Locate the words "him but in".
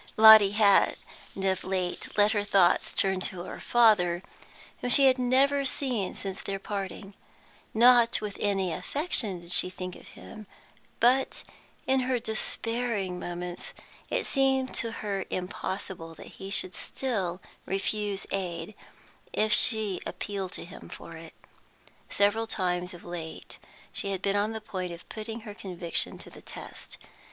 10.17-11.99